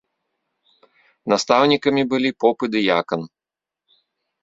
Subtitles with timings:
[1.35, 3.21] Настаўнікамі былі поп і дыякан.